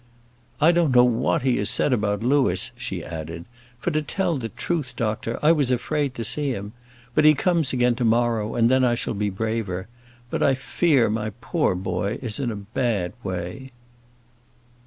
[0.59, 3.45] "I don't know what he has said about Louis," she added,
[3.77, 6.73] "for, to tell the truth, doctor, I was afraid to see him.
[7.13, 9.87] But he comes again to morrow, and then I shall be braver.
[10.31, 13.69] But I fear that my poor boy is in a bad way."